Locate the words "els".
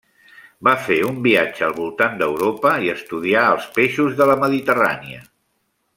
3.51-3.69